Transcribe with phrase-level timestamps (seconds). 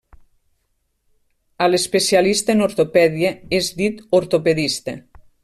[1.65, 4.99] A l'especialista en ortopèdia és dit ortopedista.